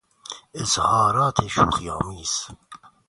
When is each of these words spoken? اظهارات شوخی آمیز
اظهارات 0.63 1.47
شوخی 1.47 1.89
آمیز 1.89 2.47